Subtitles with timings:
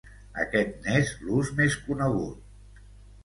[0.43, 2.81] Aquest n'és l'ús més conegut.